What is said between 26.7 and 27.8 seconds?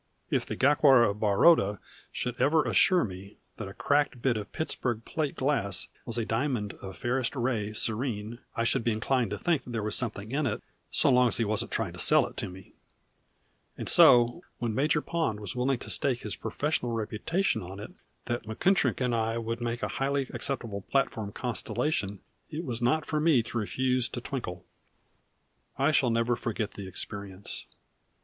the experience.